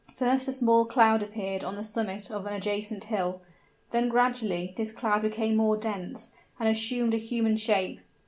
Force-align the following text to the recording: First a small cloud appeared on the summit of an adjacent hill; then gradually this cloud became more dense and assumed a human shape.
First 0.15 0.47
a 0.47 0.51
small 0.51 0.85
cloud 0.87 1.21
appeared 1.21 1.63
on 1.63 1.75
the 1.75 1.83
summit 1.83 2.31
of 2.31 2.47
an 2.47 2.53
adjacent 2.55 3.03
hill; 3.03 3.43
then 3.91 4.09
gradually 4.09 4.73
this 4.75 4.91
cloud 4.91 5.21
became 5.21 5.55
more 5.55 5.77
dense 5.77 6.31
and 6.59 6.67
assumed 6.67 7.13
a 7.13 7.17
human 7.17 7.55
shape. 7.55 7.99